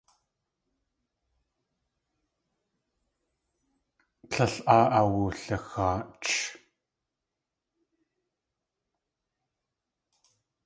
Tlél 4.29 4.55
áa 4.75 4.85
awulxaach. 4.99 6.31